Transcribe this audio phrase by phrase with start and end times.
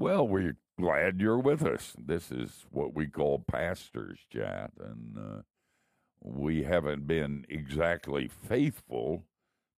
[0.00, 1.94] Well, we're glad you're with us.
[1.98, 5.42] This is what we call pastors chat, and uh,
[6.22, 9.26] we haven't been exactly faithful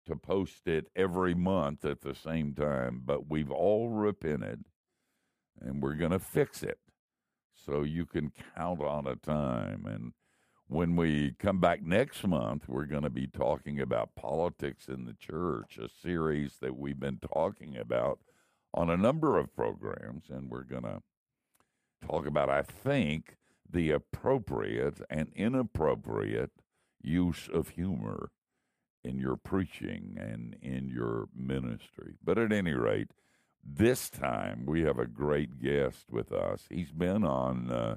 [0.06, 4.64] to post it every month at the same time, but we've all repented,
[5.60, 6.78] and we're going to fix it
[7.52, 10.12] so you can count on a time and
[10.68, 15.12] when we come back next month, we're going to be talking about politics in the
[15.14, 18.20] church, a series that we've been talking about
[18.74, 20.24] on a number of programs.
[20.28, 21.02] And we're going to
[22.06, 23.36] talk about, I think,
[23.70, 26.50] the appropriate and inappropriate
[27.02, 28.30] use of humor
[29.04, 32.14] in your preaching and in your ministry.
[32.22, 33.10] But at any rate,
[33.64, 36.64] this time we have a great guest with us.
[36.68, 37.70] He's been on.
[37.70, 37.96] Uh,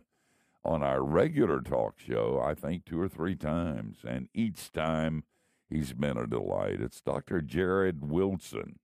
[0.65, 5.23] on our regular talk show, I think two or three times, and each time
[5.69, 6.81] he's been a delight.
[6.81, 7.39] It's Dr.
[7.39, 8.79] Jared Wilson.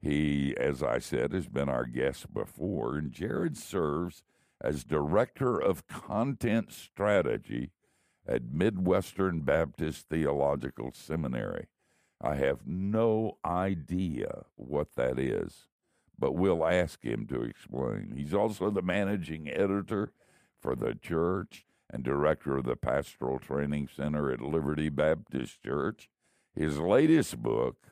[0.00, 4.22] He, as I said, has been our guest before, and Jared serves
[4.60, 7.70] as Director of Content Strategy
[8.26, 11.66] at Midwestern Baptist Theological Seminary.
[12.20, 15.66] I have no idea what that is,
[16.18, 18.12] but we'll ask him to explain.
[18.14, 20.12] He's also the managing editor
[20.60, 26.10] for the church and director of the Pastoral Training Center at Liberty Baptist Church.
[26.54, 27.89] His latest book,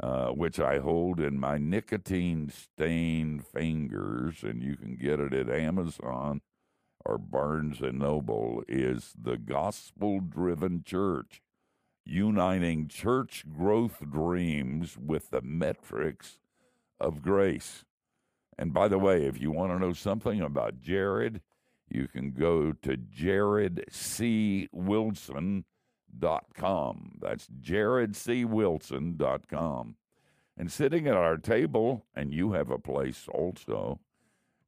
[0.00, 5.50] uh, which I hold in my nicotine stained fingers, and you can get it at
[5.50, 6.40] Amazon
[7.04, 11.42] or Barnes and Noble, is The Gospel Driven Church,
[12.04, 16.38] uniting church growth dreams with the metrics
[17.00, 17.84] of grace.
[18.58, 21.42] And by the way, if you want to know something about Jared,
[21.88, 22.96] you can go to
[26.16, 27.18] jaredcwilson.com.
[27.20, 29.96] That's jaredcwilson.com.
[30.56, 34.00] And sitting at our table, and you have a place also,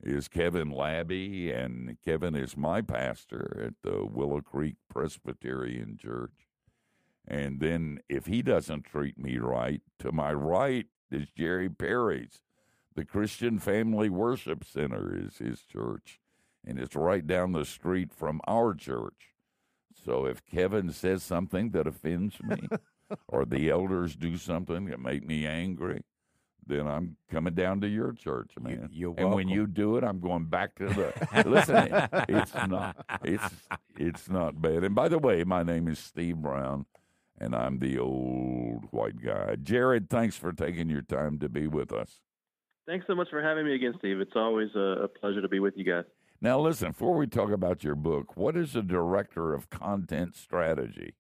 [0.02, 6.48] is Kevin Labby, and Kevin is my pastor at the Willow Creek Presbyterian Church.
[7.27, 12.40] And then, if he doesn't treat me right, to my right is Jerry Parries.
[12.95, 16.20] The Christian Family Worship Center is his church
[16.64, 19.30] and it's right down the street from our church.
[20.05, 22.68] So if Kevin says something that offends me,
[23.28, 26.02] or the elders do something that make me angry,
[26.67, 28.89] then I'm coming down to your church, man.
[28.92, 31.45] You, and when you do it, I'm going back to the.
[31.48, 31.89] listen,
[32.28, 33.05] it's not.
[33.24, 33.55] It's
[33.96, 34.84] it's not bad.
[34.84, 36.86] And by the way, my name is Steve Brown,
[37.39, 39.57] and I'm the old white guy.
[39.62, 42.20] Jared, thanks for taking your time to be with us.
[42.86, 44.20] Thanks so much for having me again, Steve.
[44.20, 46.05] It's always a, a pleasure to be with you guys.
[46.42, 51.14] Now, listen, before we talk about your book, what is a director of content strategy?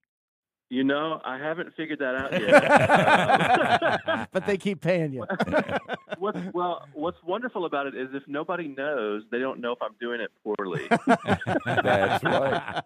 [0.70, 4.28] You know, I haven't figured that out yet.
[4.32, 5.26] but they keep paying you.
[6.18, 9.96] what's, well, what's wonderful about it is if nobody knows, they don't know if I'm
[10.00, 10.86] doing it poorly.
[11.66, 12.82] that's right.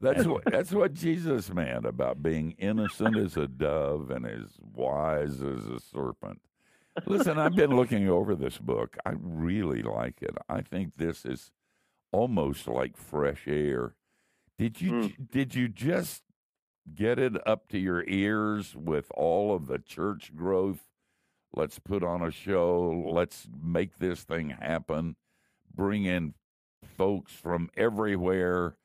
[0.00, 5.40] That's what that's what Jesus meant about being innocent as a dove and as wise
[5.40, 6.40] as a serpent.
[7.06, 8.96] Listen, I've been looking over this book.
[9.06, 10.36] I really like it.
[10.48, 11.52] I think this is
[12.12, 13.94] almost like fresh air.
[14.56, 15.30] Did you mm.
[15.30, 16.22] did you just
[16.94, 20.80] get it up to your ears with all of the church growth?
[21.54, 23.04] Let's put on a show.
[23.06, 25.16] Let's make this thing happen.
[25.74, 26.34] Bring in
[26.96, 28.76] folks from everywhere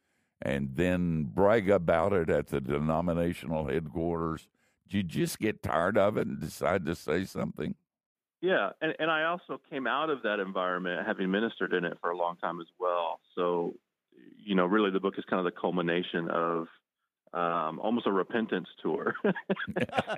[0.41, 4.47] and then brag about it at the denominational headquarters.
[4.87, 7.75] Did you just get tired of it and decide to say something?
[8.43, 12.09] Yeah, and, and I also came out of that environment having ministered in it for
[12.09, 13.21] a long time as well.
[13.35, 13.75] So,
[14.37, 16.67] you know, really the book is kind of the culmination of
[17.33, 19.15] um, almost a repentance tour.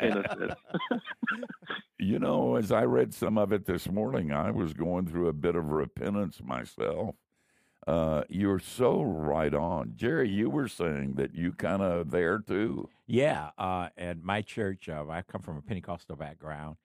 [1.99, 5.33] you know, as I read some of it this morning, I was going through a
[5.33, 7.13] bit of repentance myself.
[7.85, 10.29] Uh, you're so right on, Jerry.
[10.29, 12.89] You were saying that you kind of there too.
[13.05, 16.77] Yeah, uh, at my church, uh, I come from a Pentecostal background,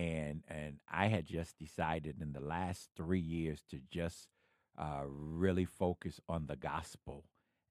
[0.00, 4.28] and and I had just decided in the last three years to just
[4.78, 7.24] uh, really focus on the gospel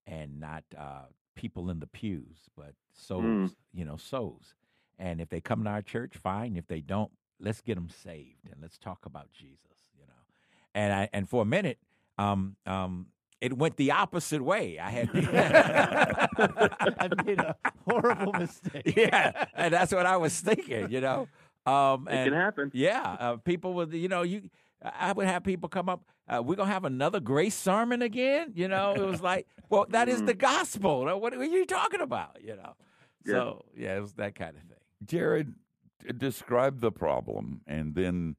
[0.06, 1.06] and not uh,
[1.36, 3.24] people in the pews, but souls.
[3.24, 3.56] Mm.
[3.74, 4.54] You know, souls.
[5.00, 6.56] And if they come to our church, fine.
[6.56, 9.88] If they don't, let's get them saved and let's talk about Jesus.
[9.98, 10.22] You know,
[10.76, 11.80] and I and for a minute,
[12.20, 13.08] um, um,
[13.42, 14.78] it went the opposite way.
[14.78, 15.10] I had
[17.00, 17.56] I made a
[17.90, 18.94] horrible mistake.
[18.96, 20.92] Yeah, and that's what I was thinking.
[20.92, 21.28] You know,
[21.70, 22.72] um, it and, can happen.
[22.74, 24.50] Yeah, uh, people with you know you.
[24.82, 26.04] I would have people come up.
[26.28, 28.54] Uh, we're gonna have another grace sermon again.
[28.56, 30.40] You know, it was like, well, that is the mm.
[30.40, 31.06] gospel.
[31.20, 32.38] What are you talking about?
[32.42, 32.76] You know,
[33.26, 33.34] yeah.
[33.34, 34.78] so yeah, it was that kind of thing.
[35.06, 35.54] Jared,
[36.18, 38.36] describe the problem, and then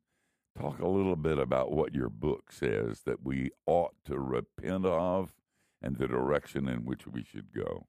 [0.59, 5.33] Talk a little bit about what your book says that we ought to repent of
[5.81, 7.87] and the direction in which we should go.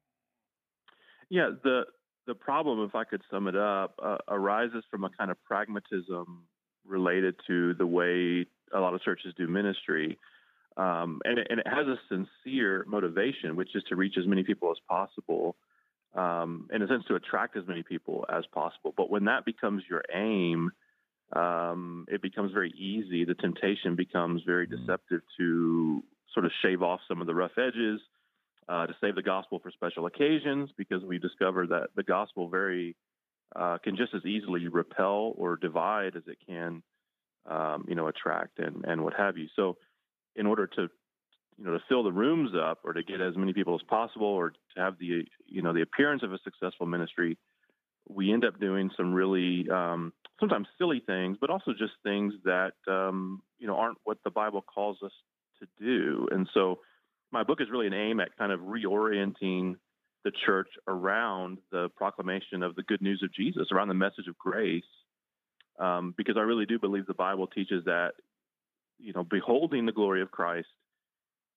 [1.29, 1.85] Yeah, the
[2.27, 6.43] the problem, if I could sum it up, uh, arises from a kind of pragmatism
[6.85, 10.17] related to the way a lot of churches do ministry.
[10.77, 14.43] Um, and, it, and, it, has a sincere motivation, which is to reach as many
[14.43, 15.57] people as possible,
[16.15, 18.93] um, in a sense, to attract as many people as possible.
[18.95, 20.71] But when that becomes your aim,
[21.35, 23.25] um, it becomes very easy.
[23.25, 24.71] The temptation becomes very mm.
[24.71, 26.03] deceptive to
[26.33, 27.99] sort of shave off some of the rough edges,
[28.69, 32.95] uh, to save the gospel for special occasions, because we discovered that the gospel very
[33.55, 36.81] uh, can just as easily repel or divide as it can,
[37.49, 39.47] um, you know, attract and and what have you.
[39.55, 39.77] So,
[40.35, 40.89] in order to
[41.57, 44.27] you know to fill the rooms up or to get as many people as possible
[44.27, 47.37] or to have the you know the appearance of a successful ministry
[48.09, 52.73] we end up doing some really um, sometimes silly things, but also just things that
[52.87, 55.11] um, you know aren't what the Bible calls us
[55.59, 56.27] to do.
[56.31, 56.79] And so,
[57.31, 59.75] my book is really an aim at kind of reorienting
[60.23, 64.37] the church around the proclamation of the good news of Jesus, around the message of
[64.37, 64.83] grace,
[65.79, 68.11] um, because I really do believe the Bible teaches that
[68.99, 70.67] you know beholding the glory of Christ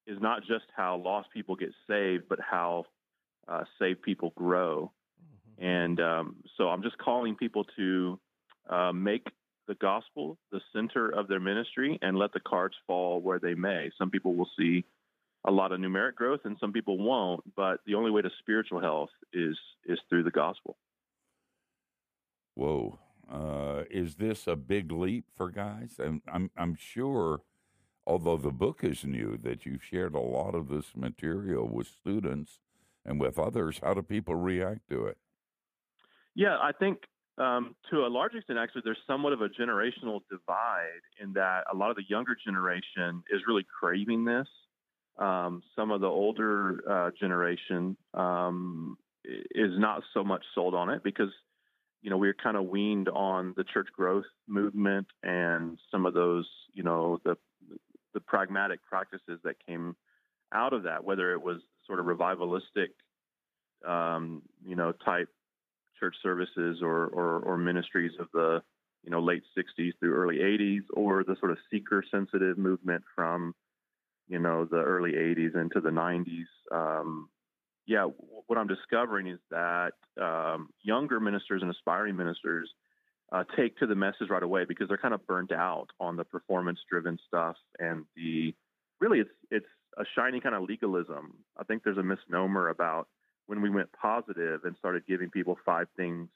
[0.07, 2.85] is not just how lost people get saved, but how
[3.49, 4.93] uh, saved people grow.
[5.59, 8.19] And um, so I'm just calling people to
[8.69, 9.27] uh, make
[9.67, 13.91] the gospel the center of their ministry and let the cards fall where they may.
[13.99, 14.85] Some people will see
[15.45, 18.81] a lot of numeric growth and some people won't, but the only way to spiritual
[18.81, 20.77] health is is through the gospel.
[22.55, 22.99] Whoa.
[23.31, 25.95] Uh, is this a big leap for guys?
[25.99, 27.41] I'm, I'm, I'm sure,
[28.07, 32.61] although the book is new, that you've shared a lot of this material with students
[33.05, 33.81] and with others.
[33.83, 35.17] How do people react to it?
[36.35, 36.99] Yeah, I think
[37.39, 41.77] um, to a large extent, actually, there's somewhat of a generational divide in that a
[41.77, 44.47] lot of the younger generation is really craving this.
[45.19, 51.03] Um, some of the older uh, generation um, is not so much sold on it
[51.05, 51.31] because,
[52.03, 56.49] you know, we're kind of weaned on the church growth movement and some of those,
[56.73, 57.37] you know, the
[58.13, 59.97] the pragmatic practices that came
[60.53, 62.91] out of that, whether it was sort of revivalistic,
[63.85, 65.29] um, you know, type
[65.99, 68.63] church services or, or, or ministries of the
[69.05, 73.55] you know late 60s through early 80s or the sort of seeker sensitive movement from
[74.29, 77.29] you know the early 80s into the 90s um,
[77.87, 78.07] yeah
[78.47, 82.71] what i'm discovering is that um, younger ministers and aspiring ministers
[83.33, 86.25] uh, take to the message right away because they're kind of burnt out on the
[86.25, 88.55] performance driven stuff and the
[89.01, 89.67] really it's it's
[89.99, 91.35] a shiny kind of legalism.
[91.57, 93.09] I think there's a misnomer about
[93.47, 96.29] when we went positive and started giving people five things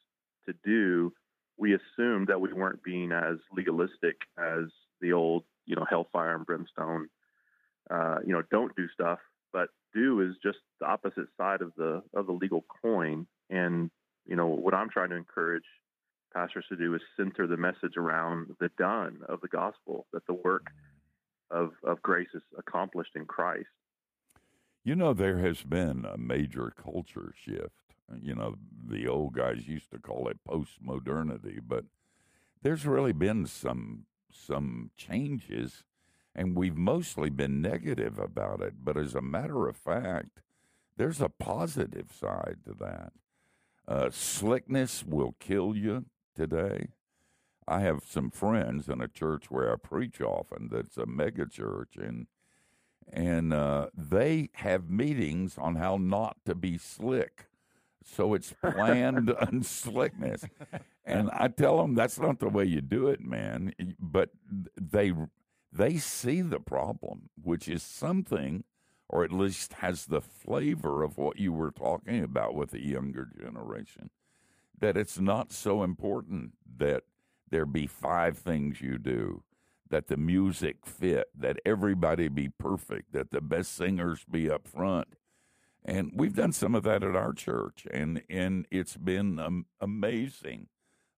[0.46, 1.12] to do,
[1.56, 4.64] we assumed that we weren't being as legalistic as
[5.00, 7.08] the old, you know, hellfire and brimstone,
[7.90, 9.19] uh, you know, don't do stuff,
[9.52, 13.26] but do is just the opposite side of the of the legal coin.
[13.50, 13.90] And
[14.26, 15.64] you know, what I'm trying to encourage
[16.35, 20.35] pastors to do is center the message around the done of the gospel, that the
[20.35, 20.67] work
[21.50, 23.69] of of grace is accomplished in Christ.
[24.84, 27.73] You know, there has been a major culture shift.
[28.20, 28.55] You know,
[28.88, 31.84] the old guys used to call it post-modernity, but
[32.62, 35.84] there's really been some some changes,
[36.38, 38.74] and we've mostly been negative about it.
[38.84, 40.41] But as a matter of fact,
[40.96, 43.12] there's a positive side to that.
[43.89, 46.05] Uh, slickness will kill you
[46.36, 46.91] today.
[47.67, 51.96] I have some friends in a church where I preach often that's a mega church,
[51.96, 52.29] and
[53.12, 57.46] and uh, they have meetings on how not to be slick.
[58.05, 60.48] So it's planned unslickness,
[61.05, 63.74] and I tell them that's not the way you do it, man.
[63.98, 64.31] But
[64.81, 65.12] they
[65.72, 68.65] they see the problem, which is something,
[69.08, 73.29] or at least has the flavor of what you were talking about with the younger
[73.39, 74.10] generation.
[74.79, 77.03] That it's not so important that
[77.51, 79.43] there be five things you do
[79.91, 85.08] that the music fit, that everybody be perfect, that the best singers be up front.
[85.84, 90.67] And we've done some of that at our church, and, and it's been um, amazing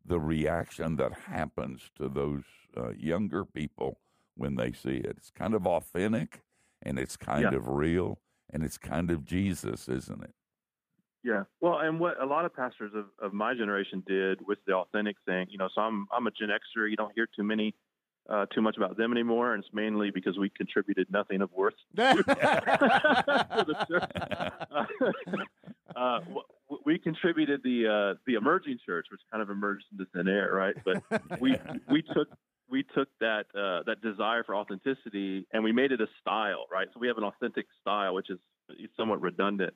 [0.04, 2.44] the reaction that happens to those
[2.76, 3.98] uh, younger people
[4.40, 5.16] when they see it.
[5.18, 6.40] It's kind of authentic,
[6.82, 7.54] and it's kind yeah.
[7.54, 8.18] of real,
[8.50, 10.34] and it's kind of Jesus, isn't it?
[11.22, 11.44] Yeah.
[11.60, 15.16] Well, and what a lot of pastors of, of my generation did with the authentic
[15.26, 16.90] thing, you know, so I'm I'm a Gen Xer.
[16.90, 17.74] You don't hear too many
[18.30, 21.74] uh, too much about them anymore, and it's mainly because we contributed nothing of worth
[21.96, 24.10] to the church.
[25.96, 26.20] uh,
[26.86, 30.76] we contributed the uh, the emerging church, which kind of emerged into thin air, right?
[30.82, 31.56] But we
[31.90, 32.28] we took
[32.70, 36.88] we took that uh, that desire for authenticity and we made it a style, right?
[36.94, 38.38] So we have an authentic style, which is
[38.96, 39.74] somewhat redundant.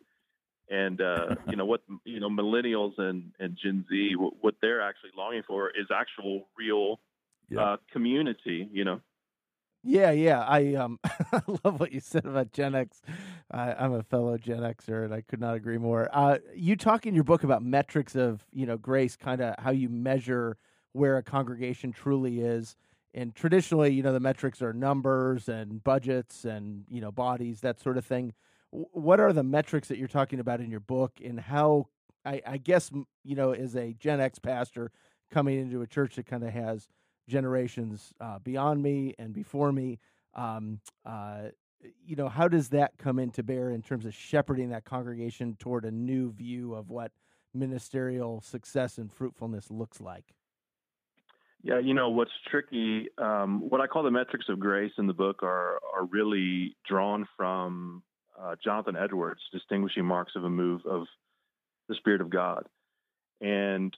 [0.71, 4.83] And uh, you know what you know millennials and, and Gen Z, what, what they're
[4.83, 7.01] actually longing for is actual real
[7.49, 7.61] Yeah.
[7.61, 8.69] uh, community.
[8.73, 9.01] You know.
[9.83, 10.41] Yeah, yeah.
[10.43, 13.03] I um I love what you said about Gen X.
[13.51, 16.09] I, I'm a fellow Gen Xer, and I could not agree more.
[16.13, 19.71] Uh, you talk in your book about metrics of you know grace, kind of how
[19.73, 20.57] you measure
[20.95, 22.77] where a congregation truly is.
[23.13, 27.81] And traditionally, you know, the metrics are numbers and budgets and you know bodies, that
[27.81, 28.33] sort of thing.
[28.71, 31.89] What are the metrics that you're talking about in your book, and how?
[32.25, 32.91] I, I guess
[33.23, 34.91] you know, as a Gen X pastor
[35.31, 36.89] coming into a church that kind of has
[37.29, 39.99] generations uh, beyond me and before me.
[40.35, 41.49] Um, uh,
[42.05, 45.85] you know, how does that come into bear in terms of shepherding that congregation toward
[45.85, 47.13] a new view of what
[47.53, 50.35] ministerial success and fruitfulness looks like?
[51.65, 53.09] Yeah, you know what's tricky.
[53.17, 57.27] Um, what I call the metrics of grace in the book are are really drawn
[57.39, 58.03] from
[58.39, 61.07] uh, Jonathan Edwards' distinguishing marks of a move of
[61.89, 62.67] the Spirit of God,
[63.41, 63.97] and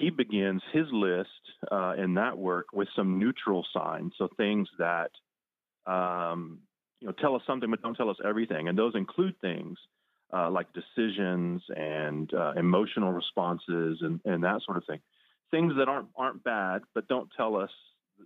[0.00, 1.28] he, begins his list
[1.70, 5.12] uh, in that work with some neutral signs, so things that
[5.86, 6.58] um,
[7.00, 9.78] you know tell us something but don't tell us everything, and those include things
[10.32, 14.98] uh, like decisions and uh, emotional responses and, and that sort of thing
[15.50, 17.70] things that aren't aren't bad, but don't tell us,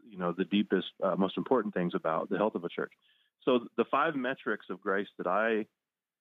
[0.08, 2.92] you know, the deepest, uh, most important things about the health of a church.
[3.44, 5.66] So the five metrics of grace that I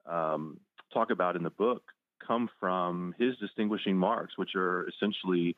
[0.05, 0.59] um,
[0.93, 1.83] talk about in the book
[2.25, 5.55] come from his distinguishing marks, which are essentially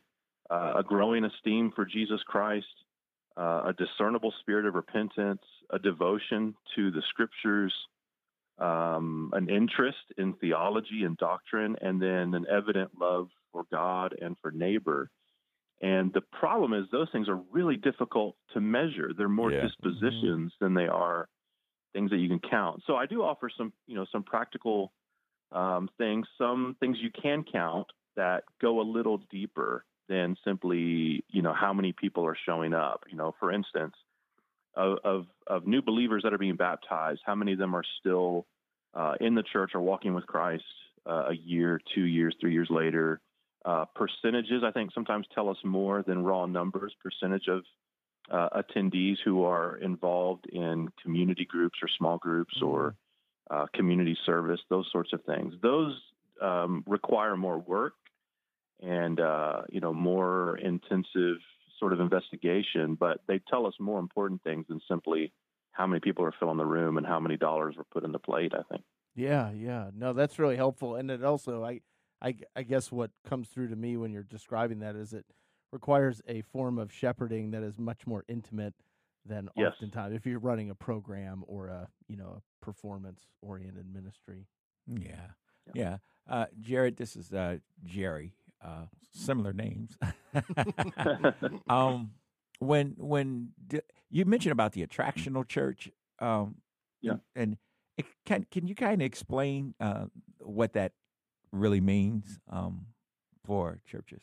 [0.49, 2.65] uh, a growing esteem for Jesus Christ,
[3.37, 7.73] uh, a discernible spirit of repentance, a devotion to the Scriptures.
[8.59, 14.37] Um, an interest in theology and doctrine, and then an evident love for God and
[14.43, 15.09] for neighbor.
[15.83, 19.11] And the problem is those things are really difficult to measure.
[19.13, 19.63] They're more Yeah.
[19.63, 21.27] dispositions than they are
[21.91, 22.81] things that you can count.
[22.87, 24.93] So I do offer some, you know, some practical
[25.51, 31.41] um, things, some things you can count that go a little deeper than simply, you
[31.41, 33.03] know, how many people are showing up.
[33.09, 33.93] You know, for instance,
[34.75, 38.47] of of, of new believers that are being baptized, how many of them are still
[38.93, 40.63] uh, in the church or walking with Christ
[41.05, 43.19] uh, a year, two years, three years later?
[43.65, 46.93] Uh, percentages, I think, sometimes tell us more than raw numbers.
[47.01, 47.63] Percentage of
[48.29, 52.95] uh, attendees who are involved in community groups or small groups or
[53.49, 55.53] uh, community service, those sorts of things.
[55.61, 55.97] Those
[56.41, 57.93] um, require more work
[58.81, 61.37] and uh, you know more intensive
[61.79, 65.31] sort of investigation, but they tell us more important things than simply
[65.71, 68.19] how many people are filling the room and how many dollars were put in the
[68.19, 68.53] plate.
[68.53, 68.83] I think.
[69.15, 69.89] Yeah, yeah.
[69.95, 70.95] No, that's really helpful.
[70.95, 71.81] And it also, I,
[72.23, 75.25] I, I guess what comes through to me when you're describing that is it
[75.71, 78.73] requires a form of shepherding that is much more intimate
[79.25, 79.73] than Yes.
[79.73, 84.47] oftentimes if you're running a program or a, you know, a performance oriented ministry.
[84.87, 85.27] Yeah,
[85.73, 85.97] yeah.
[86.29, 88.33] Uh, Jared, this is uh, Jerry.
[88.63, 89.97] Uh, similar names.
[91.69, 92.11] um,
[92.59, 95.89] when when d- you mentioned about the attractional church,
[96.19, 96.55] um,
[97.01, 97.15] Yeah.
[97.35, 97.57] and
[97.97, 100.05] it, can can you kind of explain uh,
[100.39, 100.93] what that
[101.53, 102.87] really means um,
[103.45, 104.21] for churches?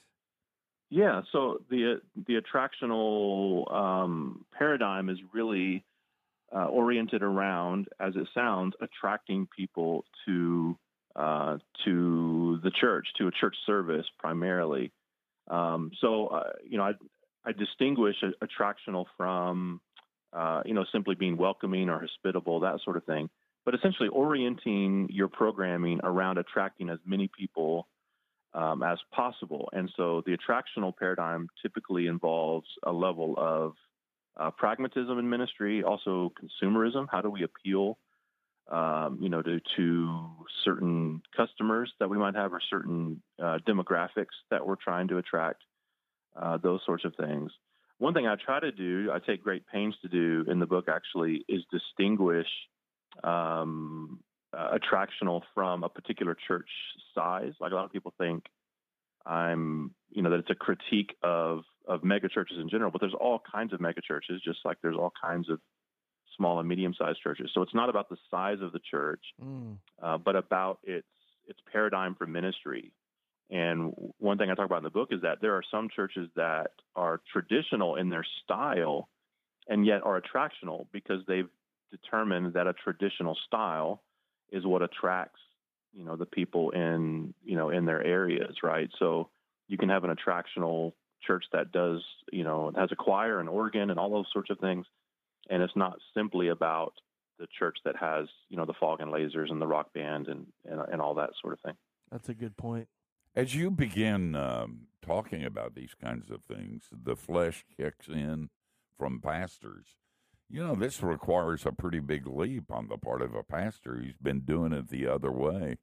[0.91, 5.85] Yeah, so the the attractional um, paradigm is really
[6.55, 10.77] uh, oriented around, as it sounds, attracting people to
[11.15, 14.93] uh, to the church, to a church service primarily.
[15.49, 16.93] Um, so, uh, you know, I,
[17.45, 19.81] I distinguish attractional from,
[20.33, 23.29] uh, you know, simply being welcoming or hospitable, that sort of thing.
[23.65, 27.87] But essentially, orienting your programming around attracting as many people
[28.55, 29.69] um, as possible.
[29.73, 33.75] And so the attractional paradigm typically involves a level of
[34.39, 37.07] uh, pragmatism in ministry, also consumerism.
[37.11, 37.99] How do we appeal,
[38.71, 40.31] um, you know, to, to
[40.65, 45.63] certain customers that we might have or certain uh, demographics that we're trying to attract,
[46.41, 47.53] uh, those sorts of things.
[47.99, 50.87] One thing I try to do, I take great pains to do in the book
[50.89, 52.47] actually, is distinguish
[53.25, 54.21] um,
[54.57, 56.69] uh, attractional from a particular church
[57.15, 57.53] size.
[57.61, 58.45] Like a lot of people think
[59.27, 63.15] I'm, you know, that it's a critique of of mega churches in general, but there's
[63.19, 65.61] all kinds of mega churches, just like there's all kinds of
[66.37, 67.51] small and medium sized churches.
[67.55, 69.79] So it's not about the size of the church, Mm.
[70.03, 71.07] uh, but about its
[71.49, 72.93] its paradigm for ministry.
[73.51, 76.29] And one thing I talk about in the book is that there are some churches
[76.37, 79.09] that are traditional in their style
[79.69, 81.49] and yet are attractional because they've
[81.91, 84.03] determined that a traditional style
[84.51, 85.41] is what attracts
[85.93, 89.29] you know the people in you know in their areas right so
[89.69, 90.93] you can have an attractional
[91.27, 92.01] church that does,
[92.33, 94.87] you know, has a choir and organ and all those sorts of things.
[95.49, 96.95] And it's not simply about
[97.39, 100.47] the church that has, you know, the fog and lasers and the rock band and,
[100.69, 101.75] and, and all that sort of thing.
[102.11, 102.89] That's a good point.
[103.35, 108.51] As you begin um, talking about these kinds of things, the flesh kicks in
[108.99, 109.87] from pastors.
[110.53, 114.17] You know, this requires a pretty big leap on the part of a pastor who's
[114.21, 115.77] been doing it the other way.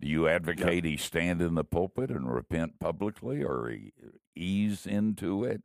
[0.00, 3.92] Do you advocate he stand in the pulpit and repent publicly, or he
[4.34, 5.64] ease into it,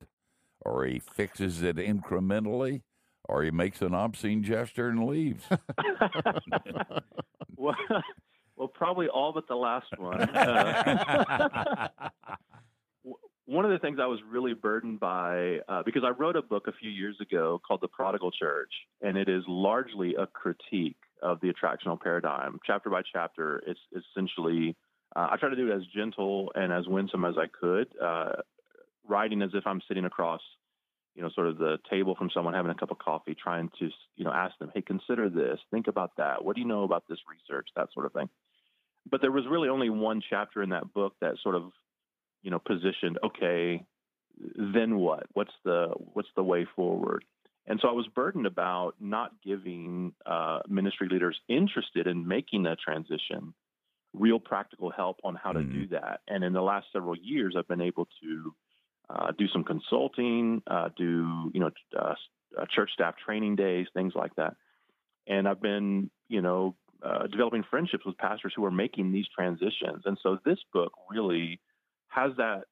[0.59, 2.81] or he fixes it incrementally,
[3.23, 5.45] or he makes an obscene gesture and leaves?
[7.55, 7.77] well,
[8.57, 10.21] well, probably all but the last one.
[10.21, 11.87] Uh,
[13.45, 16.67] one of the things I was really burdened by, uh, because I wrote a book
[16.67, 18.71] a few years ago called The Prodigal Church,
[19.01, 22.59] and it is largely a critique of the attractional paradigm.
[22.65, 24.75] Chapter by chapter, it's essentially,
[25.15, 28.41] uh, I try to do it as gentle and as winsome as I could, uh,
[29.07, 30.41] writing as if I'm sitting across,
[31.15, 33.89] you know, sort of the table from someone having a cup of coffee, trying to,
[34.15, 36.43] you know, ask them, hey, consider this, think about that.
[36.43, 37.69] What do you know about this research?
[37.75, 38.29] That sort of thing.
[39.09, 41.71] But there was really only one chapter in that book that sort of
[42.45, 43.83] you know, positioned, okay,
[44.55, 45.25] then what?
[45.33, 47.25] What's the what's the way forward?
[47.65, 52.77] And so I was burdened about not giving uh, ministry leaders interested in making that
[52.79, 53.55] transition
[54.13, 55.71] real practical help on how to mm-hmm.
[55.73, 56.21] do that.
[56.27, 58.55] And in the last several years, I've been able to
[59.09, 62.13] uh, do some consulting, uh, do you know uh,
[62.59, 64.55] uh, church staff training days, things like that.
[65.25, 70.03] And I've been you know uh, developing friendships with pastors who are making these transitions.
[70.05, 71.59] And so this book really
[72.15, 72.63] has that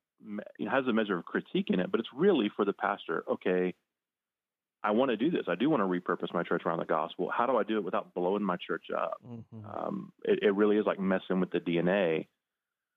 [0.70, 3.24] has a measure of critique in it, but it's really for the pastor.
[3.30, 3.74] Okay,
[4.84, 5.44] I want to do this.
[5.48, 7.30] I do want to repurpose my church around the gospel.
[7.30, 9.22] How do I do it without blowing my church up?
[9.28, 9.66] Mm-hmm.
[9.66, 12.28] Um, it, it, really is like messing with the DNA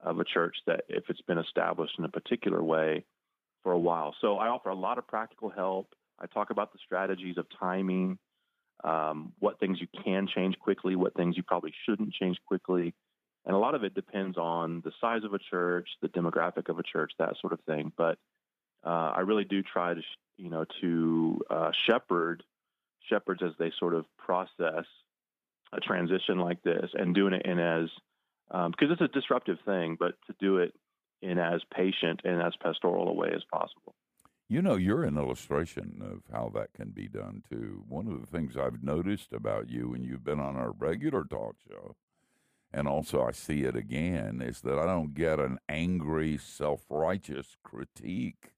[0.00, 3.04] of a church that if it's been established in a particular way
[3.62, 4.14] for a while.
[4.20, 5.94] So I offer a lot of practical help.
[6.20, 8.18] I talk about the strategies of timing,
[8.84, 12.94] um, what things you can change quickly, what things you probably shouldn't change quickly.
[13.46, 16.78] And a lot of it depends on the size of a church, the demographic of
[16.78, 17.92] a church, that sort of thing.
[17.96, 18.18] But
[18.84, 20.02] uh, I really do try to,
[20.36, 22.42] you know, to uh, shepherd
[23.08, 24.84] shepherds as they sort of process
[25.72, 27.88] a transition like this and doing it in as
[28.48, 30.72] because um, it's a disruptive thing, but to do it
[31.22, 33.94] in as patient and as pastoral a way as possible.
[34.48, 37.82] You know, you're an illustration of how that can be done too.
[37.88, 41.56] One of the things I've noticed about you, and you've been on our regular talk
[41.68, 41.96] show,
[42.76, 47.56] and also I see it again, is that I don't get an angry, self righteous
[47.64, 48.52] critique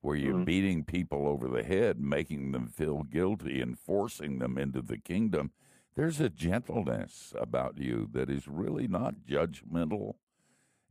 [0.00, 0.44] where you're mm-hmm.
[0.44, 5.50] beating people over the head, making them feel guilty, and forcing them into the kingdom.
[5.94, 10.14] There's a gentleness about you that is really not judgmental.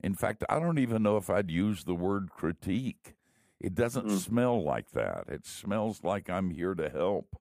[0.03, 3.15] In fact, I don't even know if I'd use the word critique.
[3.59, 4.17] It doesn't mm-hmm.
[4.17, 5.23] smell like that.
[5.27, 7.35] It smells like I'm here to help.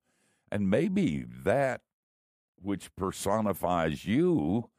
[0.51, 1.83] And maybe that
[2.62, 4.71] which personifies you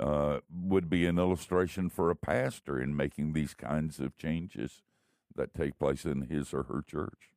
[0.00, 4.82] uh, would be an illustration for a pastor in making these kinds of changes
[5.36, 7.30] that take place in his or her church.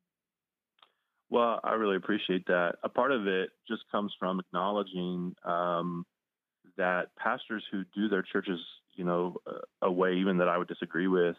[1.30, 2.76] Well, I really appreciate that.
[2.84, 6.06] A part of it just comes from acknowledging um,
[6.78, 8.60] that pastors who do their churches,
[8.96, 9.38] you know,
[9.82, 11.36] a way even that I would disagree with,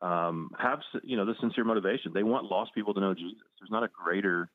[0.00, 2.12] um, have you know the sincere motivation.
[2.14, 3.38] They want lost people to know Jesus.
[3.58, 4.48] There's not a greater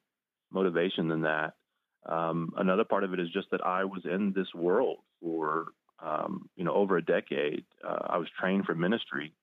[0.51, 1.53] motivation than that.
[2.05, 5.67] Um, another part of it is just that I was in this world for
[6.03, 9.33] um, you know, over a decade, uh, I was trained for ministry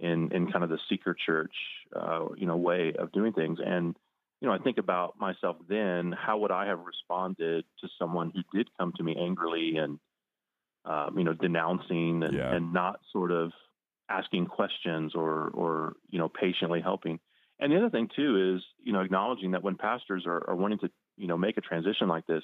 [0.00, 1.54] in in kind of the seeker church,
[1.94, 3.58] uh, you know, way of doing things.
[3.64, 3.96] And
[4.40, 6.12] you know, I think about myself then.
[6.12, 9.98] How would I have responded to someone who did come to me angrily and
[10.84, 12.54] um, you know, denouncing and, yeah.
[12.54, 13.52] and not sort of
[14.08, 17.20] asking questions or or you know, patiently helping.
[17.60, 20.78] And the other thing too is you know, acknowledging that when pastors are, are wanting
[20.78, 22.42] to you know make a transition like this,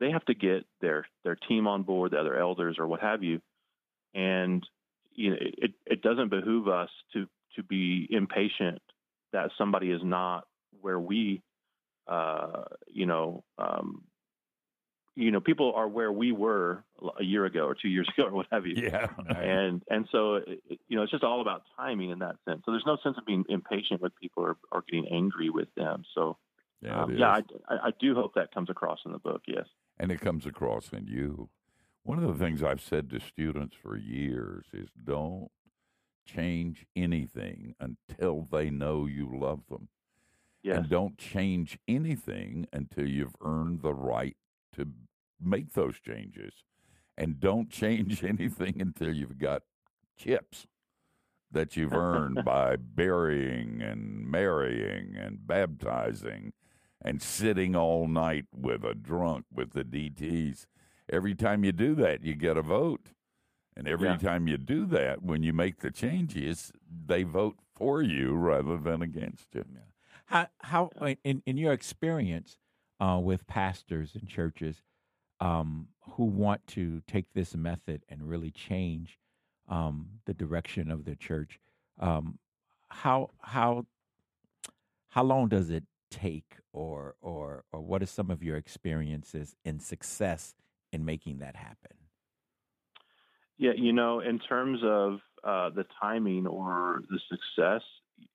[0.00, 3.22] they have to get their their team on board, the other elders or what have
[3.22, 3.40] you,
[4.14, 4.66] and
[5.12, 8.82] you know it it doesn't behoove us to to be impatient
[9.32, 10.46] that somebody is not
[10.80, 11.42] where we
[12.06, 14.02] uh, you know um,
[15.14, 16.84] you know people are where we were
[17.18, 18.74] a year ago or two years ago or what have you.
[18.76, 22.62] Yeah and and so it, you know it's just all about timing in that sense.
[22.64, 26.04] So there's no sense of being impatient with people or, or getting angry with them.
[26.14, 26.36] So
[26.82, 29.66] yeah, um, yeah I, I do hope that comes across in the book yes
[29.98, 31.48] and it comes across in you.
[32.02, 35.50] One of the things I've said to students for years is don't
[36.24, 39.88] change anything until they know you love them.
[40.62, 40.78] Yes.
[40.78, 44.36] And don't change anything until you've earned the right
[44.76, 44.88] to
[45.40, 46.64] make those changes.
[47.16, 49.62] And don't change anything until you've got
[50.16, 50.66] chips.
[51.50, 56.52] that you've earned by burying and marrying and baptizing
[57.02, 60.66] and sitting all night with a drunk with the DTs.
[61.10, 63.12] Every time you do that, you get a vote.
[63.76, 64.16] And every Yeah.
[64.16, 69.02] time you do that, when you make the changes, they vote for you rather than
[69.02, 69.64] against you.
[70.26, 70.90] How how
[71.24, 72.58] in in your experience
[73.00, 74.82] uh, with pastors and churches
[75.40, 79.18] um, who want to take this method and really change
[79.68, 81.60] um, the direction of the church,
[82.00, 82.38] um,
[82.88, 83.86] how how
[85.08, 89.80] how long does it take, or or or what are some of your experiences in
[89.80, 90.54] success
[90.92, 91.96] in making that happen?
[93.58, 97.82] Yeah, you know, in terms of uh, the timing or the success,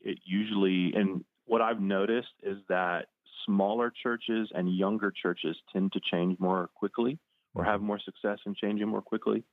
[0.01, 3.07] it usually, and what I've noticed is that
[3.45, 7.19] smaller churches and younger churches tend to change more quickly
[7.53, 9.43] or have more success in changing more quickly.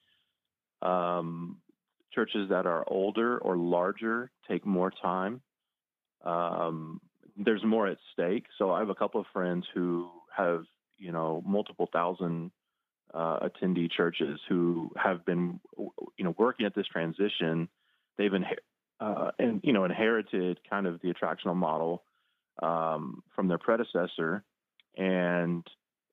[0.82, 1.58] Um,
[2.12, 5.40] churches that are older or larger take more time.
[6.24, 7.00] Um,
[7.38, 8.44] there's more at stake.
[8.58, 10.64] So I have a couple of friends who have,
[10.96, 12.50] you know, multiple thousand
[13.14, 17.68] uh, attendee churches who have been, you know, working at this transition.
[18.18, 18.58] They've inher-
[19.00, 22.02] uh, and you know inherited kind of the attractional model
[22.62, 24.44] um, from their predecessor,
[24.96, 25.64] and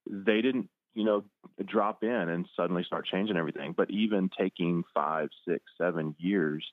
[0.07, 1.23] they didn't, you know,
[1.65, 3.73] drop in and suddenly start changing everything.
[3.75, 6.63] But even taking five, six, seven years,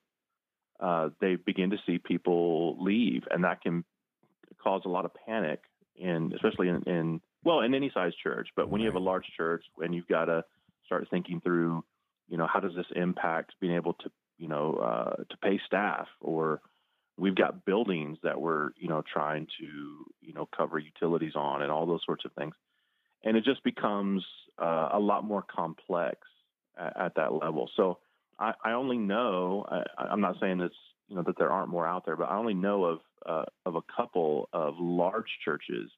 [0.79, 3.85] uh, they begin to see people leave, and that can
[4.63, 5.61] cause a lot of panic
[5.97, 8.49] in, especially in, in well, in any size church.
[8.55, 10.45] But when you have a large church, and you've got to
[10.87, 11.85] start thinking through,
[12.29, 16.07] you know, how does this impact being able to, you know, uh, to pay staff,
[16.21, 16.61] or
[17.19, 19.67] we've got buildings that we're, you know, trying to,
[20.21, 22.55] you know, cover utilities on, and all those sorts of things,
[23.25, 24.25] and it just becomes
[24.59, 26.19] uh, a lot more complex
[26.79, 27.69] at, at that level.
[27.77, 27.99] So
[28.39, 30.75] I, I only know, I, I'm not saying it's,
[31.13, 33.77] you know, that there aren't more out there, but I only know of uh, of
[33.77, 35.91] a couple of large churches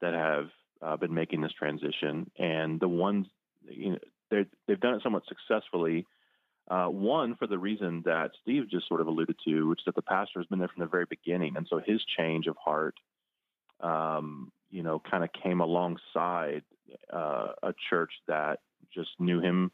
[0.00, 0.46] that have
[0.80, 3.26] uh, been making this transition, and the ones
[3.68, 3.98] you know
[4.30, 6.06] they've done it somewhat successfully.
[6.68, 9.96] Uh, one for the reason that Steve just sort of alluded to, which is that
[9.96, 12.94] the pastor has been there from the very beginning, and so his change of heart,
[13.80, 16.62] um, you know, kind of came alongside
[17.12, 18.60] uh, a church that
[18.94, 19.72] just knew him,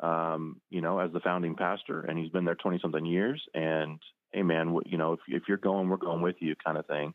[0.00, 3.42] um, you know, as the founding pastor, and he's been there twenty something years.
[3.52, 4.00] And
[4.34, 7.14] hey, man, you know, if if you're going, we're going with you, kind of thing.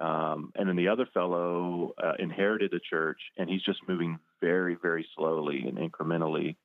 [0.00, 4.74] Um, and then the other fellow uh, inherited the church, and he's just moving very,
[4.80, 6.56] very slowly and incrementally,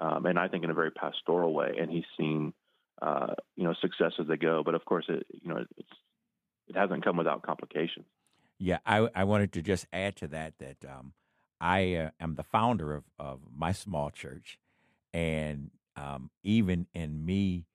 [0.00, 1.76] um, and I think in a very pastoral way.
[1.80, 2.52] And he's seen,
[3.00, 4.62] uh, you know, success as they go.
[4.64, 5.88] But of course, it you know it's
[6.66, 8.06] it hasn't come without complications.
[8.58, 11.12] Yeah, I I wanted to just add to that that um,
[11.60, 14.58] I uh, am the founder of of my small church,
[15.12, 17.66] and um, even in me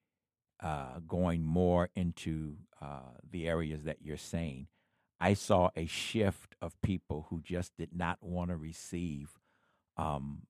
[0.62, 4.67] uh, going more into uh, the areas that you're saying,
[5.19, 9.38] I saw a shift of people who just did not want to receive
[9.98, 10.43] um,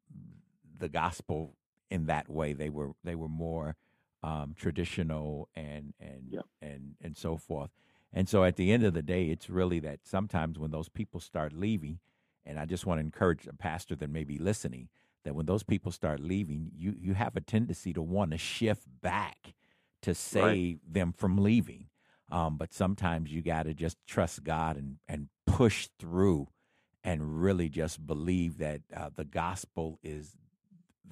[0.78, 1.56] the gospel
[1.90, 2.54] in that way.
[2.54, 3.76] They were they were more
[4.24, 6.46] um, traditional and and Yep.
[6.62, 7.72] and and so forth.
[8.14, 11.20] And so at the end of the day, it's really that sometimes when those people
[11.20, 12.00] start leaving,
[12.46, 14.90] and I just want to encourage a pastor that may be listening
[15.24, 18.84] that when those people start leaving, you you have a tendency to want to shift
[19.02, 19.54] back
[20.02, 21.88] to save them from leaving.
[22.32, 26.48] Um, but sometimes you got to just trust God and and push through,
[27.04, 30.38] and really just believe that uh, the gospel is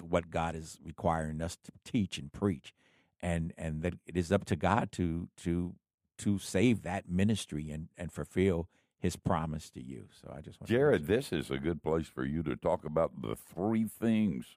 [0.00, 2.72] what God is requiring us to teach and preach,
[3.20, 5.74] and and that it is up to God to to
[6.18, 10.04] to save that ministry and and fulfill His promise to you.
[10.22, 13.20] So I just want Jared, this is a good place for you to talk about
[13.20, 14.56] the three things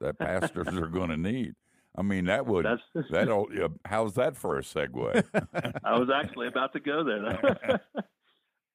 [0.00, 1.54] that pastors are going to need.
[1.96, 3.28] I mean, that would That's that.
[3.28, 5.24] uh, How's that for a segue?
[5.84, 7.80] I was actually about to go there.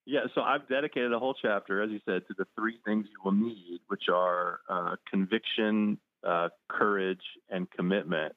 [0.06, 3.18] yeah, so I've dedicated a whole chapter, as you said, to the three things you
[3.24, 8.34] will need, which are uh, conviction, uh, courage, and commitment.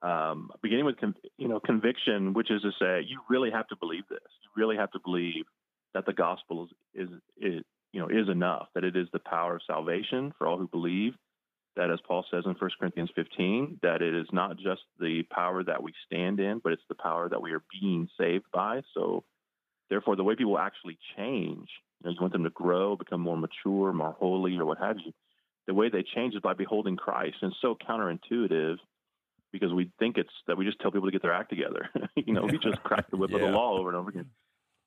[0.00, 3.76] Um, beginning with, con- you know, conviction, which is to say, you really have to
[3.76, 4.20] believe this.
[4.42, 5.44] You really have to believe
[5.92, 8.68] that the gospel is, is, is you know, is enough.
[8.74, 11.14] That it is the power of salvation for all who believe.
[11.78, 15.62] That, as Paul says in 1 Corinthians 15, that it is not just the power
[15.62, 18.80] that we stand in, but it's the power that we are being saved by.
[18.94, 19.22] So,
[19.88, 21.68] therefore, the way people actually change,
[22.00, 24.96] you know, you want them to grow, become more mature, more holy, or what have
[24.98, 25.12] you.
[25.68, 27.36] The way they change is by beholding Christ.
[27.42, 28.78] And it's so counterintuitive
[29.52, 31.88] because we think it's that we just tell people to get their act together.
[32.16, 34.30] you know, we just crack the whip of the law over and over again.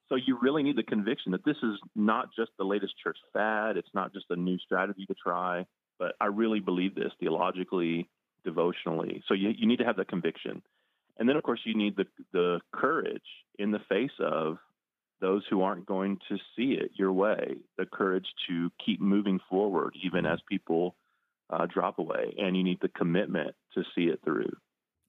[0.09, 3.77] So you really need the conviction that this is not just the latest church fad.
[3.77, 5.65] It's not just a new strategy to try,
[6.01, 8.09] but I really believe this theologically,
[8.43, 9.21] devotionally.
[9.27, 10.63] So you, you need to have that conviction.
[11.19, 13.21] And then, of course, you need the the courage
[13.59, 14.57] in the face of
[15.19, 19.95] those who aren't going to see it your way, the courage to keep moving forward
[20.03, 20.95] even as people
[21.51, 24.51] uh, drop away, and you need the commitment to see it through.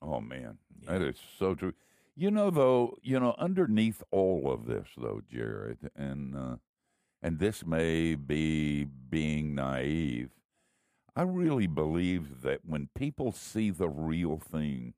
[0.02, 1.72] Oh man, that is so true.
[2.14, 6.56] You know, though, you know, underneath all of this, though, Jared, and uh,
[7.22, 10.28] and this may be being naive.
[11.14, 14.94] I really believe that when people see the real thing,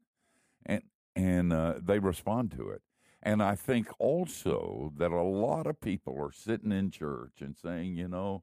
[0.64, 0.82] and
[1.16, 2.82] and uh, they respond to it,
[3.22, 7.96] and I think also that a lot of people are sitting in church and saying,
[7.96, 8.42] you know,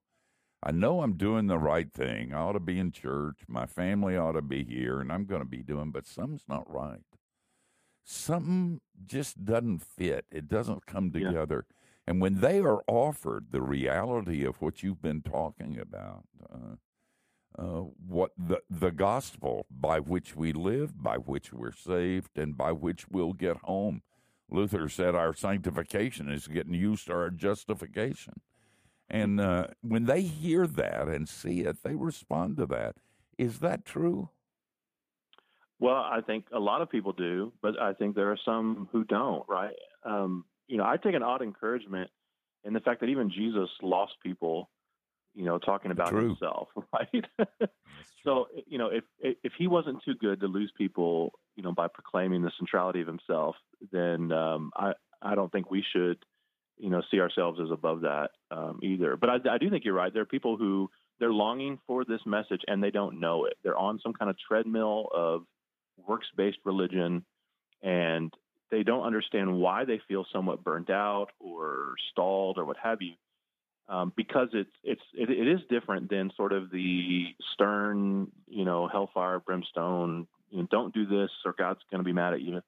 [0.63, 2.33] I know I'm doing the right thing.
[2.33, 3.39] I ought to be in church.
[3.47, 6.71] My family ought to be here, and I'm going to be doing, but something's not
[6.71, 7.01] right.
[8.03, 10.25] Something just doesn't fit.
[10.31, 11.65] It doesn't come together.
[11.67, 11.75] Yeah.
[12.07, 16.75] And when they are offered the reality of what you've been talking about, uh,
[17.57, 22.71] uh, what the the gospel by which we live, by which we're saved, and by
[22.71, 24.01] which we'll get home.
[24.49, 28.41] Luther said our sanctification is getting used to our justification.
[29.09, 32.95] And uh, when they hear that and see it, they respond to that.
[33.37, 34.29] Is that true?
[35.79, 39.03] Well, I think a lot of people do, but I think there are some who
[39.03, 39.75] don't, right?
[40.05, 42.09] Um, you know, I take an odd encouragement
[42.63, 44.69] in the fact that even Jesus lost people,
[45.33, 46.29] you know, talking about true.
[46.29, 47.25] himself, right?
[48.23, 51.87] so, you know, if if he wasn't too good to lose people, you know, by
[51.87, 53.55] proclaiming the centrality of himself,
[53.91, 56.17] then um, I I don't think we should,
[56.77, 59.15] you know, see ourselves as above that um, either.
[59.15, 60.13] But I, I do think you're right.
[60.13, 60.89] There are people who
[61.19, 63.53] they're longing for this message and they don't know it.
[63.63, 65.43] They're on some kind of treadmill of
[66.07, 67.23] works-based religion,
[67.83, 68.33] and
[68.71, 73.13] they don't understand why they feel somewhat burned out or stalled or what have you.
[73.91, 78.87] Um, because it's it's it, it is different than sort of the stern, you know,
[78.87, 82.61] hellfire, brimstone, you know, don't do this or God's going to be mad at you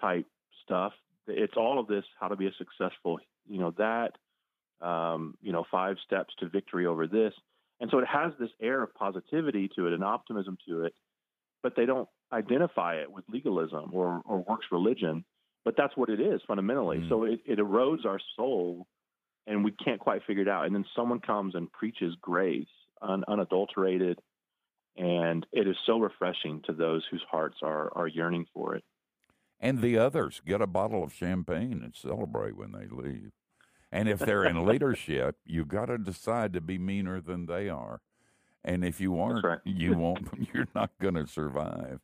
[0.00, 0.26] type
[0.64, 0.92] stuff.
[1.28, 4.12] It's all of this, how to be a successful, you know, that,
[4.84, 7.32] um, you know, five steps to victory over this.
[7.80, 10.94] And so it has this air of positivity to it and optimism to it,
[11.62, 15.24] but they don't identify it with legalism or, or works religion.
[15.64, 16.98] But that's what it is fundamentally.
[16.98, 17.08] Mm.
[17.08, 18.88] So it, it erodes our soul
[19.46, 20.66] and we can't quite figure it out.
[20.66, 22.66] And then someone comes and preaches grace,
[23.02, 24.18] un, unadulterated,
[24.96, 28.84] and it is so refreshing to those whose hearts are are yearning for it.
[29.60, 33.32] And the others get a bottle of champagne and celebrate when they leave.
[33.90, 38.00] And if they're in leadership, you've got to decide to be meaner than they are.
[38.64, 39.58] And if you aren't, right.
[39.64, 40.28] you won't.
[40.52, 42.00] You're not going to survive.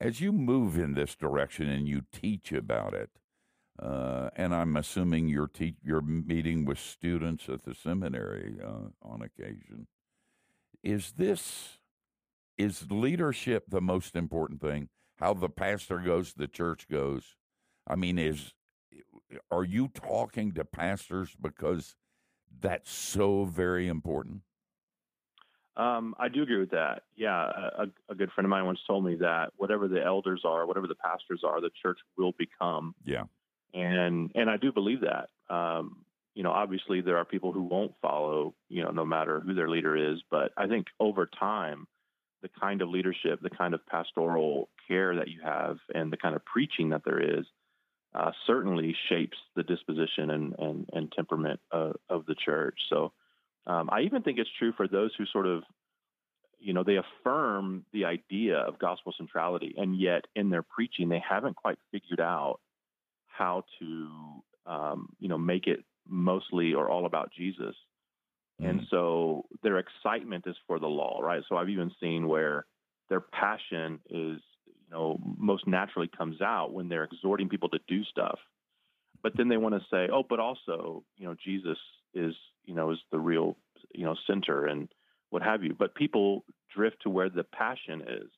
[0.00, 3.10] As you move in this direction and you teach about it,
[3.80, 9.22] uh, and I'm assuming you're te- you're meeting with students at the seminary uh, on
[9.22, 9.86] occasion.
[10.82, 11.78] Is this
[12.56, 14.88] is leadership the most important thing?
[15.16, 17.36] How the pastor goes, the church goes.
[17.86, 18.52] I mean, is
[19.50, 21.96] are you talking to pastors because
[22.60, 24.42] that's so very important?
[25.76, 27.02] Um, I do agree with that.
[27.14, 30.66] Yeah, a, a, good friend of mine once told me that whatever the elders are,
[30.66, 32.96] whatever the pastors are, the church will become.
[33.04, 33.24] Yeah,
[33.74, 35.28] and and I do believe that.
[35.54, 36.04] Um,
[36.34, 39.68] you know, obviously there are people who won't follow, you know, no matter who their
[39.68, 40.20] leader is.
[40.30, 41.88] But I think over time,
[42.42, 46.36] the kind of leadership, the kind of pastoral care that you have, and the kind
[46.36, 47.44] of preaching that there is,
[48.14, 52.78] uh, certainly shapes the disposition and and, and temperament of, of the church.
[52.88, 53.12] So
[53.66, 55.64] um, I even think it's true for those who sort of,
[56.60, 61.22] you know, they affirm the idea of gospel centrality, and yet in their preaching they
[61.28, 62.60] haven't quite figured out
[63.38, 64.08] how to,
[64.66, 67.74] um, you know, make it mostly or all about Jesus.
[68.60, 68.90] And mm.
[68.90, 71.42] so their excitement is for the law, right?
[71.48, 72.66] So I've even seen where
[73.08, 78.02] their passion is, you know, most naturally comes out when they're exhorting people to do
[78.04, 78.38] stuff.
[79.22, 81.78] But then they want to say, oh, but also, you know, Jesus
[82.14, 83.56] is, you know, is the real,
[83.94, 84.88] you know, center and
[85.30, 85.74] what have you.
[85.78, 88.28] But people drift to where the passion is,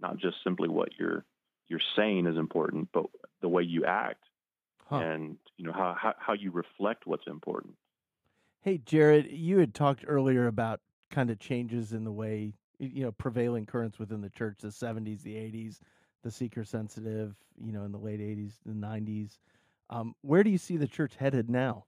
[0.00, 1.24] not just simply what you're
[1.68, 3.04] you're saying is important, but
[3.42, 4.24] the way you act
[4.90, 4.96] huh.
[4.96, 7.74] and you know how, how how you reflect what's important.
[8.62, 13.12] Hey, Jared, you had talked earlier about kind of changes in the way, you know,
[13.12, 15.78] prevailing currents within the church, the 70s, the 80s,
[16.22, 19.38] the seeker sensitive, you know, in the late 80s, the 90s.
[19.88, 21.86] Um, where do you see the church headed now?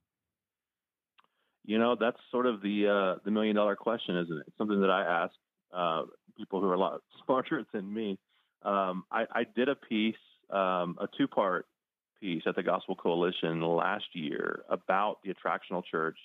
[1.64, 4.44] You know, that's sort of the uh, the million dollar question, isn't it?
[4.48, 5.34] It's something that I ask
[5.72, 6.02] uh,
[6.36, 8.18] people who are a lot smarter than me.
[8.62, 10.14] Um, I, I, did a piece,
[10.50, 11.66] um, a two part
[12.22, 16.16] piece at the Gospel Coalition last year about the attractional church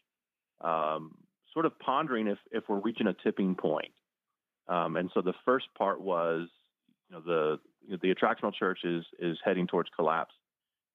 [0.61, 1.15] um,
[1.53, 3.91] sort of pondering if, if we're reaching a tipping point.
[4.67, 6.47] Um, and so the first part was,
[7.09, 7.59] you know, the
[8.01, 10.33] the attractional church is is heading towards collapse,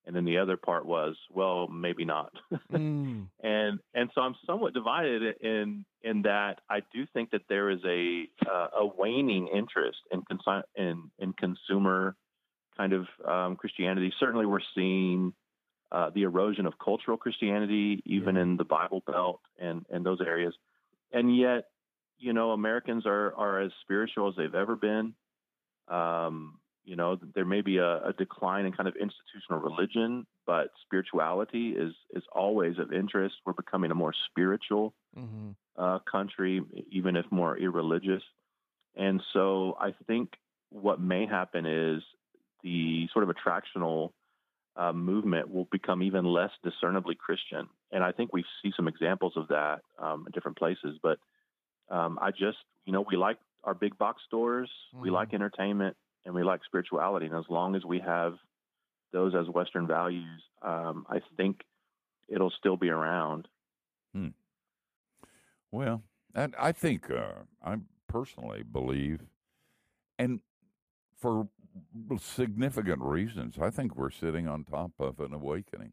[0.07, 2.33] and then the other part was, well, maybe not.
[2.71, 3.29] Mm.
[3.43, 7.81] and and so I'm somewhat divided in in that I do think that there is
[7.87, 12.17] a uh, a waning interest in consi- in in consumer
[12.77, 14.13] kind of um, Christianity.
[14.19, 15.33] Certainly, we're seeing
[15.91, 18.43] uh, the erosion of cultural Christianity, even Yeah.
[18.43, 20.55] in the Bible Belt and and those areas.
[21.13, 21.65] And yet,
[22.19, 25.15] you know, Americans are are as spiritual as they've ever been.
[25.89, 30.69] Um, you know, there may be a, a decline in kind of institutional religion, but
[30.85, 33.37] spirituality is is always of interest.
[33.45, 38.23] We're becoming a more spiritual hmm uh, country, even if more irreligious.
[38.95, 40.35] And so I think
[40.69, 42.03] what may happen is
[42.63, 44.11] the sort of attractional
[44.77, 47.69] uh, movement will become even less discernibly Christian.
[47.91, 50.99] And I think we see some examples of that um, in different places.
[51.03, 51.19] But
[51.91, 55.13] um, I just, you know, we like our big box stores, we Mhm.
[55.13, 57.27] like entertainment, and we like spirituality.
[57.27, 58.39] And as long as we have
[59.13, 61.65] those as Western values, um, I think
[62.29, 63.49] it'll still be around.
[65.73, 66.03] Well,
[66.35, 69.21] and I think uh, I personally believe,
[70.19, 70.41] and
[71.17, 71.49] for
[72.19, 75.93] significant reasons, I think we're sitting on top of an awakening,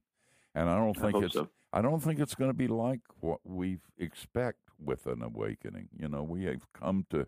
[0.56, 1.50] and I don't think hope it's so.
[1.72, 5.90] I don't think it's going to be like what we expect with an awakening.
[5.98, 7.28] You know, we have come to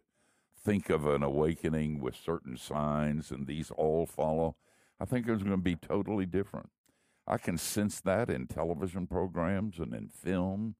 [0.63, 4.55] think of an awakening with certain signs, and these all follow.
[4.99, 6.69] I think it's going to be totally different.
[7.27, 10.75] I can sense that in television programs and in film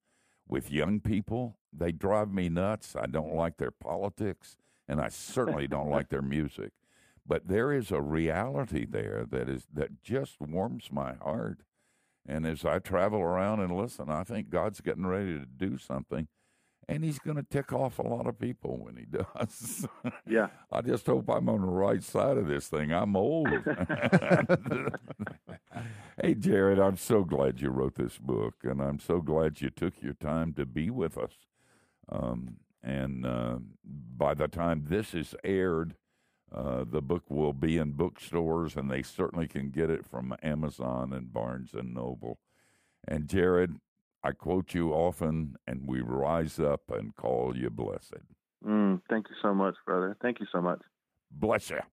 [0.48, 1.58] with young people.
[1.72, 2.96] They drive me nuts.
[2.96, 4.58] I don't like their politics,
[4.88, 6.72] and I certainly don't like their music.
[7.32, 11.60] But there is a reality there that is that just warms my heart.
[12.28, 16.28] And as I travel around and listen, I think God's getting ready to do something,
[16.90, 19.88] and He's going to tick off a lot of people when He does.
[20.28, 20.48] Yeah.
[20.74, 22.92] I just hope I'm on the right side of this thing.
[22.92, 23.48] I'm old.
[26.22, 29.94] hey, Jared, I'm so glad you wrote this book, and I'm so glad you took
[30.02, 31.32] your time to be with us.
[32.10, 35.96] Um, and uh, by the time this is aired,
[36.54, 41.14] uh, the book will be in bookstores, and they certainly can get it from Amazon
[41.14, 42.40] and Barnes and Noble.
[43.08, 43.76] And Jared,
[44.24, 48.24] I quote you often, and we rise up and call you blessed.
[48.66, 50.16] Mm, thank you so much, brother.
[50.22, 50.82] Thank you so much.
[51.32, 51.82] Bless you.